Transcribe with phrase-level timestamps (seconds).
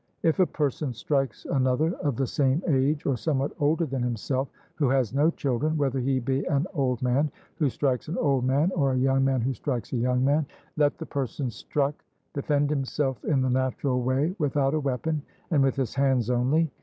[0.23, 4.89] If a person strikes another of the same age or somewhat older than himself, who
[4.89, 8.93] has no children, whether he be an old man who strikes an old man or
[8.93, 12.03] a young man who strikes a young man, let the person struck
[12.33, 16.71] defend himself in the natural way without a weapon and with his hands only.